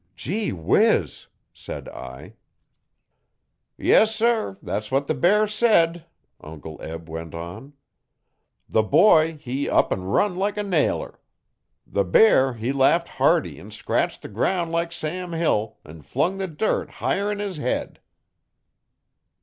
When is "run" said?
10.05-10.37